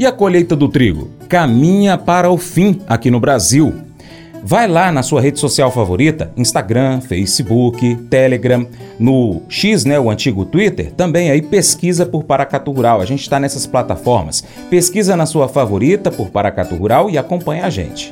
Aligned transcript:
E 0.00 0.06
a 0.06 0.10
colheita 0.10 0.56
do 0.56 0.66
trigo? 0.66 1.10
Caminha 1.28 1.98
para 1.98 2.30
o 2.30 2.38
fim 2.38 2.80
aqui 2.88 3.10
no 3.10 3.20
Brasil. 3.20 3.82
Vai 4.42 4.66
lá 4.66 4.90
na 4.90 5.02
sua 5.02 5.20
rede 5.20 5.38
social 5.38 5.70
favorita, 5.70 6.32
Instagram, 6.38 7.02
Facebook, 7.02 7.96
Telegram, 8.08 8.66
no 8.98 9.42
X, 9.46 9.84
né, 9.84 10.00
o 10.00 10.08
antigo 10.08 10.46
Twitter, 10.46 10.90
também 10.90 11.30
aí 11.30 11.42
pesquisa 11.42 12.06
por 12.06 12.24
Paracatu 12.24 12.72
Rural. 12.72 13.02
A 13.02 13.04
gente 13.04 13.20
está 13.20 13.38
nessas 13.38 13.66
plataformas. 13.66 14.42
Pesquisa 14.70 15.14
na 15.16 15.26
sua 15.26 15.48
favorita 15.48 16.10
por 16.10 16.30
Paracatu 16.30 16.76
Rural 16.76 17.10
e 17.10 17.18
acompanha 17.18 17.66
a 17.66 17.68
gente. 17.68 18.10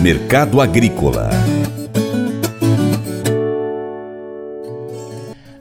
Mercado 0.00 0.60
Agrícola 0.60 1.30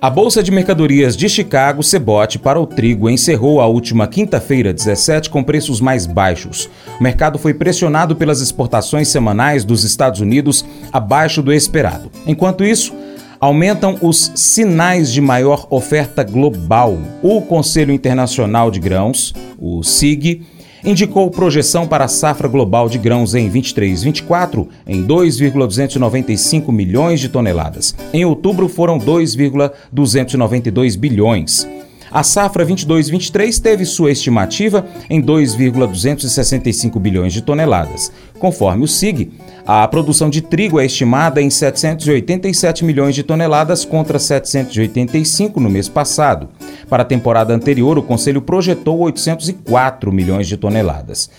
A 0.01 0.09
Bolsa 0.09 0.41
de 0.41 0.49
Mercadorias 0.49 1.15
de 1.15 1.29
Chicago, 1.29 1.83
Cebote, 1.83 2.39
para 2.39 2.59
o 2.59 2.65
trigo 2.65 3.07
encerrou 3.07 3.61
a 3.61 3.67
última 3.67 4.07
quinta-feira, 4.07 4.73
17, 4.73 5.29
com 5.29 5.43
preços 5.43 5.79
mais 5.79 6.07
baixos. 6.07 6.67
O 6.99 7.03
mercado 7.03 7.37
foi 7.37 7.53
pressionado 7.53 8.15
pelas 8.15 8.41
exportações 8.41 9.09
semanais 9.09 9.63
dos 9.63 9.83
Estados 9.83 10.19
Unidos 10.19 10.65
abaixo 10.91 11.43
do 11.43 11.53
esperado. 11.53 12.11
Enquanto 12.25 12.63
isso, 12.63 12.95
aumentam 13.39 13.95
os 14.01 14.31
sinais 14.33 15.13
de 15.13 15.21
maior 15.21 15.67
oferta 15.69 16.23
global. 16.23 16.97
O 17.21 17.39
Conselho 17.39 17.93
Internacional 17.93 18.71
de 18.71 18.79
Grãos, 18.79 19.35
o 19.59 19.83
SIG, 19.83 20.41
indicou 20.83 21.29
projeção 21.29 21.87
para 21.87 22.05
a 22.05 22.07
safra 22.07 22.47
global 22.47 22.89
de 22.89 22.97
grãos 22.97 23.35
em 23.35 23.49
23-24 23.49 24.67
em 24.87 25.01
2,295 25.03 26.71
milhões 26.71 27.19
de 27.19 27.29
toneladas. 27.29 27.95
Em 28.13 28.25
outubro 28.25 28.67
foram 28.67 28.97
2,292 28.97 30.95
bilhões. 30.95 31.67
A 32.11 32.23
safra 32.23 32.65
22-23 32.65 33.61
teve 33.61 33.85
sua 33.85 34.11
estimativa 34.11 34.85
em 35.09 35.21
2,265 35.21 36.99
bilhões 36.99 37.31
de 37.31 37.41
toneladas. 37.41 38.11
Conforme 38.37 38.83
o 38.83 38.87
SIG, 38.87 39.31
a 39.65 39.87
produção 39.87 40.29
de 40.29 40.41
trigo 40.41 40.77
é 40.77 40.85
estimada 40.85 41.41
em 41.41 41.49
787 41.49 42.83
milhões 42.83 43.15
de 43.15 43.23
toneladas 43.23 43.85
contra 43.85 44.19
785 44.19 45.59
no 45.61 45.69
mês 45.69 45.87
passado. 45.87 46.49
Para 46.89 47.03
a 47.03 47.05
temporada 47.05 47.53
anterior, 47.53 47.97
o 47.97 48.03
Conselho 48.03 48.41
projetou 48.41 48.99
804 48.99 50.11
milhões 50.11 50.47
de 50.47 50.57
toneladas. 50.57 51.29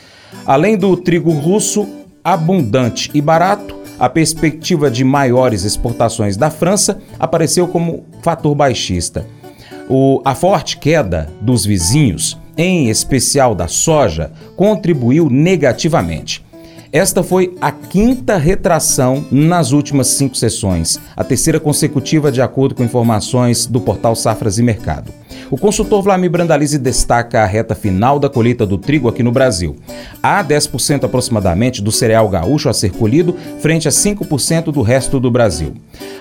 Além 0.46 0.78
do 0.78 0.96
trigo 0.96 1.33
russo, 1.33 1.86
abundante 2.24 3.11
e 3.12 3.20
barato, 3.20 3.77
a 3.98 4.08
perspectiva 4.08 4.91
de 4.91 5.05
maiores 5.05 5.64
exportações 5.64 6.36
da 6.36 6.50
França 6.50 6.98
apareceu 7.18 7.68
como 7.68 8.06
fator 8.22 8.55
baixista. 8.55 9.27
O, 9.88 10.22
a 10.25 10.34
forte 10.34 10.77
queda 10.77 11.28
dos 11.41 11.64
vizinhos, 11.64 12.38
em 12.56 12.88
especial 12.88 13.55
da 13.55 13.69
soja, 13.69 14.33
contribuiu 14.56 15.28
negativamente. 15.28 16.44
Esta 16.92 17.22
foi 17.22 17.56
a 17.61 17.72
quinta 17.72 18.36
retração 18.36 19.24
nas 19.30 19.72
últimas 19.72 20.08
cinco 20.08 20.36
sessões, 20.36 21.00
a 21.16 21.24
terceira 21.24 21.58
consecutiva 21.58 22.30
de 22.30 22.42
acordo 22.42 22.74
com 22.74 22.84
informações 22.84 23.64
do 23.64 23.80
portal 23.80 24.14
Safras 24.14 24.58
e 24.58 24.62
Mercado. 24.62 25.11
O 25.53 25.58
consultor 25.58 26.03
Vlamir 26.03 26.31
Brandalize 26.31 26.78
destaca 26.78 27.42
a 27.42 27.45
reta 27.45 27.75
final 27.75 28.19
da 28.19 28.31
colheita 28.31 28.64
do 28.64 28.78
trigo 28.78 29.06
aqui 29.06 29.22
no 29.22 29.31
Brasil. 29.31 29.77
Há 30.22 30.42
10% 30.42 31.05
aproximadamente 31.05 31.83
do 31.83 31.92
cereal 31.92 32.27
gaúcho 32.27 32.70
a 32.70 32.72
ser 32.72 32.91
colhido, 32.92 33.36
frente 33.61 33.86
a 33.86 33.91
5% 33.91 34.73
do 34.73 34.80
resto 34.80 35.20
do 35.20 35.30
Brasil. 35.30 35.75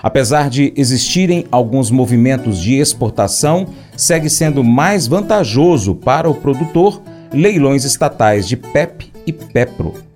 Apesar 0.04 0.50
de 0.50 0.74
existirem 0.76 1.46
alguns 1.50 1.90
movimentos 1.90 2.59
de 2.59 2.76
exportação, 2.76 3.68
segue 3.96 4.30
sendo 4.30 4.66
mais 4.66 5.08
vantajoso 5.08 5.96
para 5.96 6.30
o 6.30 6.36
produtor 6.36 7.02
leilões 7.32 7.86
estatais 7.86 8.46
de 8.46 8.58
PEP 8.58 9.14
e 9.26 9.32
PEPRO. 9.32 10.11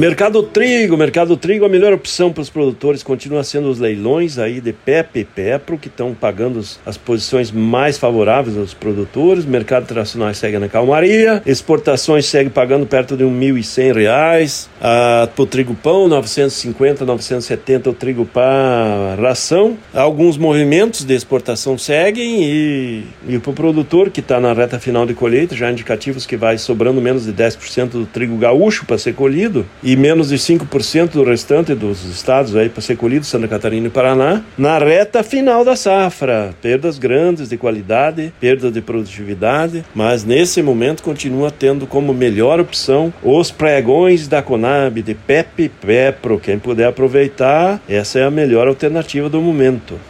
Mercado 0.00 0.42
Trigo, 0.42 0.96
Mercado 0.96 1.36
Trigo, 1.36 1.66
a 1.66 1.68
melhor 1.68 1.92
opção 1.92 2.32
para 2.32 2.40
os 2.40 2.48
produtores 2.48 3.02
continua 3.02 3.44
sendo 3.44 3.68
os 3.68 3.78
leilões 3.78 4.38
aí 4.38 4.58
de 4.58 4.72
PEP 4.72 5.20
e 5.20 5.24
PEPRO, 5.26 5.76
que 5.76 5.88
estão 5.88 6.14
pagando 6.14 6.58
as 6.86 6.96
posições 6.96 7.50
mais 7.50 7.98
favoráveis 7.98 8.56
aos 8.56 8.72
produtores. 8.72 9.44
Mercado 9.44 9.82
internacional 9.82 10.32
segue 10.32 10.58
na 10.58 10.70
calmaria. 10.70 11.42
Exportações 11.44 12.24
segue 12.24 12.48
pagando 12.48 12.86
perto 12.86 13.14
de 13.14 13.24
R$ 13.24 13.30
1.100. 13.30 14.68
Ah, 14.80 15.28
para 15.36 15.42
o 15.42 15.46
trigo 15.46 15.74
pão, 15.74 16.08
950, 16.08 17.04
970 17.04 17.90
o 17.90 17.92
trigo 17.92 18.24
para 18.24 19.16
ração. 19.20 19.76
Alguns 19.92 20.38
movimentos 20.38 21.04
de 21.04 21.12
exportação 21.12 21.76
seguem 21.76 22.42
e, 22.42 23.04
e 23.28 23.38
para 23.38 23.50
o 23.50 23.52
produtor 23.52 24.08
que 24.08 24.20
está 24.20 24.40
na 24.40 24.54
reta 24.54 24.78
final 24.78 25.04
de 25.04 25.12
colheita, 25.12 25.54
já 25.54 25.70
indicativos 25.70 26.24
que 26.24 26.38
vai 26.38 26.56
sobrando 26.56 27.02
menos 27.02 27.26
de 27.26 27.34
10% 27.34 27.90
do 27.90 28.06
trigo 28.06 28.38
gaúcho 28.38 28.86
para 28.86 28.96
ser 28.96 29.12
colhido 29.14 29.66
e 29.89 29.89
menos 29.96 30.28
de 30.28 30.36
5% 30.36 31.10
do 31.10 31.24
restante 31.24 31.74
dos 31.74 32.04
estados 32.04 32.56
aí 32.56 32.68
para 32.68 32.82
ser 32.82 32.96
colhido, 32.96 33.24
Santa 33.24 33.48
Catarina 33.48 33.86
e 33.86 33.90
Paraná, 33.90 34.42
na 34.56 34.78
reta 34.78 35.22
final 35.22 35.64
da 35.64 35.76
safra. 35.76 36.54
Perdas 36.60 36.98
grandes 36.98 37.48
de 37.48 37.56
qualidade, 37.56 38.32
perda 38.40 38.70
de 38.70 38.80
produtividade, 38.80 39.84
mas 39.94 40.24
nesse 40.24 40.62
momento 40.62 41.02
continua 41.02 41.50
tendo 41.50 41.86
como 41.86 42.12
melhor 42.12 42.60
opção 42.60 43.12
os 43.22 43.50
pregões 43.50 44.28
da 44.28 44.42
Conab 44.42 45.02
de 45.02 45.14
PEP 45.14 45.64
e 45.64 45.68
PEPRO. 45.68 46.40
Quem 46.40 46.58
puder 46.58 46.88
aproveitar, 46.88 47.80
essa 47.88 48.18
é 48.18 48.24
a 48.24 48.30
melhor 48.30 48.68
alternativa 48.68 49.28
do 49.28 49.40
momento. 49.40 50.09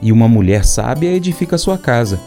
e 0.00 0.12
uma 0.12 0.28
mulher 0.28 0.64
sábia 0.64 1.12
edifica 1.12 1.58
sua 1.58 1.78
casa. 1.78 2.20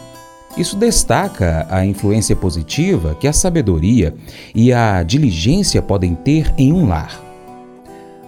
Isso 0.56 0.76
destaca 0.76 1.66
a 1.70 1.84
influência 1.84 2.34
positiva 2.34 3.14
que 3.14 3.28
a 3.28 3.32
sabedoria 3.32 4.14
e 4.54 4.72
a 4.72 5.02
diligência 5.02 5.80
podem 5.80 6.14
ter 6.14 6.52
em 6.58 6.72
um 6.72 6.88
lar. 6.88 7.20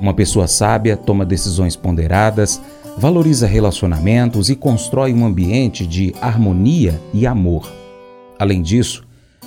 Uma 0.01 0.15
pessoa 0.15 0.47
sábia 0.47 0.97
toma 0.97 1.25
decisões 1.25 1.77
ponderadas, 1.77 2.61
valoriza 2.97 3.47
relacionamentos 3.47 4.51
e 4.51 4.57
constrói 4.57 5.13
um 5.13 5.25
ambiente 5.25 5.87
de 5.87 6.15
harmonia 6.21 7.01
e 7.13 7.27
amor. 7.27 7.73
Além 8.39 8.63
disso, 8.63 9.05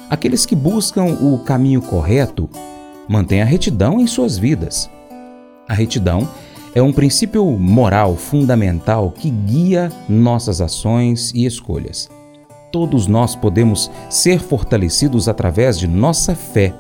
aqueles 0.10 0.46
que 0.46 0.56
buscam 0.56 1.06
o 1.22 1.40
caminho 1.40 1.82
correto 1.82 2.50
mantêm 3.08 3.42
a 3.42 3.46
retidão 3.46 4.00
em 4.00 4.08
suas 4.08 4.38
vidas. 4.38 4.90
A 5.68 5.74
retidão 5.74 6.28
é 6.76 6.82
um 6.82 6.92
princípio 6.92 7.46
moral 7.46 8.18
fundamental 8.18 9.10
que 9.10 9.30
guia 9.30 9.90
nossas 10.10 10.60
ações 10.60 11.32
e 11.34 11.46
escolhas. 11.46 12.10
Todos 12.70 13.08
nós 13.08 13.34
podemos 13.34 13.90
ser 14.10 14.42
fortalecidos 14.42 15.30
através 15.30 15.80
de 15.80 15.88
nossa 15.88 16.36
fé, 16.36 16.74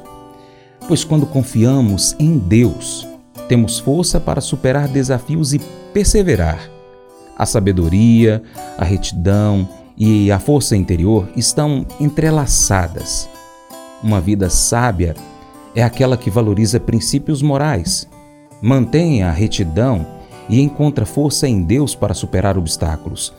pois 0.85 1.05
quando 1.05 1.25
confiamos 1.25 2.13
em 2.19 2.37
Deus, 2.37 3.07
temos 3.47 3.79
força 3.79 4.19
para 4.19 4.41
superar 4.41 4.89
desafios 4.89 5.53
e 5.53 5.59
perseverar. 5.93 6.69
A 7.37 7.45
sabedoria, 7.45 8.43
a 8.77 8.83
retidão 8.83 9.67
e 9.97 10.29
a 10.29 10.39
força 10.39 10.75
interior 10.75 11.29
estão 11.37 11.85
entrelaçadas. 12.01 13.29
Uma 14.03 14.19
vida 14.19 14.49
sábia 14.49 15.15
é 15.73 15.81
aquela 15.81 16.17
que 16.17 16.29
valoriza 16.29 16.81
princípios 16.81 17.41
morais, 17.41 18.09
mantém 18.65 19.21
a 19.21 19.31
retidão 19.31 20.03
e 20.49 20.59
encontra 20.59 21.05
força 21.05 21.47
em 21.47 21.61
Deus 21.61 21.93
para 21.93 22.15
superar 22.15 22.57
obstáculos. 22.57 23.31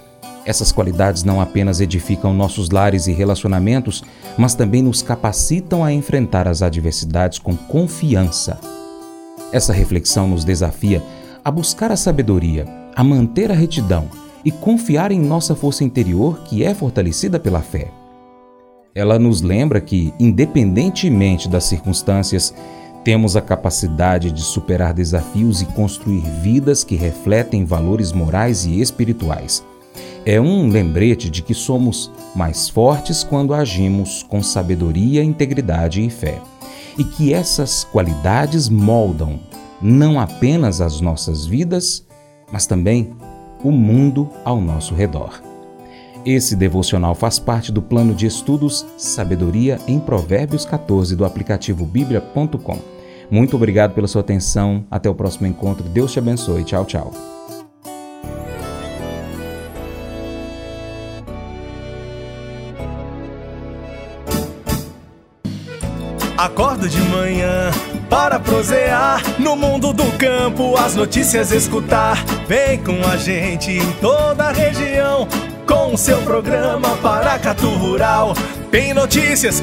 Essas 0.44 0.70
qualidades 0.70 1.24
não 1.24 1.40
apenas 1.40 1.80
edificam 1.80 2.32
nossos 2.32 2.70
lares 2.70 3.08
e 3.08 3.12
relacionamentos, 3.12 4.04
mas 4.38 4.54
também 4.54 4.82
nos 4.82 5.02
capacitam 5.02 5.82
a 5.82 5.92
enfrentar 5.92 6.46
as 6.46 6.62
adversidades 6.62 7.40
com 7.40 7.56
confiança. 7.56 8.60
Essa 9.50 9.72
reflexão 9.72 10.28
nos 10.28 10.44
desafia 10.44 11.02
a 11.44 11.50
buscar 11.50 11.90
a 11.90 11.96
sabedoria, 11.96 12.64
a 12.94 13.02
manter 13.02 13.50
a 13.50 13.54
retidão 13.54 14.08
e 14.44 14.52
confiar 14.52 15.10
em 15.10 15.18
nossa 15.18 15.56
força 15.56 15.82
interior 15.82 16.38
que 16.44 16.62
é 16.62 16.72
fortalecida 16.72 17.40
pela 17.40 17.62
fé. 17.62 17.90
ela 18.94 19.18
nos 19.18 19.42
lembra 19.42 19.80
que, 19.80 20.14
independentemente 20.20 21.48
das 21.48 21.64
circunstâncias, 21.64 22.54
temos 23.06 23.36
a 23.36 23.40
capacidade 23.40 24.32
de 24.32 24.42
superar 24.42 24.92
desafios 24.92 25.62
e 25.62 25.64
construir 25.64 26.22
vidas 26.42 26.82
que 26.82 26.96
refletem 26.96 27.64
valores 27.64 28.10
morais 28.10 28.66
e 28.66 28.80
espirituais. 28.80 29.64
É 30.24 30.40
um 30.40 30.68
lembrete 30.68 31.30
de 31.30 31.40
que 31.40 31.54
somos 31.54 32.10
mais 32.34 32.68
fortes 32.68 33.22
quando 33.22 33.54
agimos 33.54 34.24
com 34.24 34.42
sabedoria, 34.42 35.22
integridade 35.22 36.04
e 36.04 36.10
fé. 36.10 36.40
E 36.98 37.04
que 37.04 37.32
essas 37.32 37.84
qualidades 37.84 38.68
moldam 38.68 39.38
não 39.80 40.18
apenas 40.18 40.80
as 40.80 41.00
nossas 41.00 41.46
vidas, 41.46 42.04
mas 42.50 42.66
também 42.66 43.14
o 43.62 43.70
mundo 43.70 44.28
ao 44.44 44.60
nosso 44.60 44.96
redor. 44.96 45.40
Esse 46.24 46.56
devocional 46.56 47.14
faz 47.14 47.38
parte 47.38 47.70
do 47.70 47.80
plano 47.80 48.12
de 48.12 48.26
estudos 48.26 48.84
Sabedoria 48.98 49.78
em 49.86 50.00
Provérbios 50.00 50.64
14 50.64 51.14
do 51.14 51.24
aplicativo 51.24 51.86
bíblia.com. 51.86 52.95
Muito 53.30 53.56
obrigado 53.56 53.94
pela 53.94 54.06
sua 54.06 54.20
atenção. 54.20 54.84
Até 54.90 55.08
o 55.08 55.14
próximo 55.14 55.46
encontro. 55.46 55.88
Deus 55.88 56.12
te 56.12 56.18
abençoe. 56.18 56.64
Tchau, 56.64 56.84
tchau. 56.84 57.12
Acordo 66.36 66.86
de 66.86 67.00
manhã 67.00 67.70
para 68.10 68.38
prosear 68.38 69.22
no 69.38 69.56
mundo 69.56 69.92
do 69.92 70.04
campo, 70.18 70.76
as 70.76 70.94
notícias 70.94 71.50
escutar. 71.50 72.22
Vem 72.46 72.78
com 72.82 73.04
a 73.08 73.16
gente 73.16 73.72
em 73.72 73.92
toda 74.00 74.44
a 74.44 74.52
região 74.52 75.26
com 75.66 75.94
o 75.94 75.98
seu 75.98 76.20
programa 76.22 76.96
Paracatu 76.98 77.68
Rural. 77.70 78.34
Tem 78.70 78.92
notícias, 78.92 79.62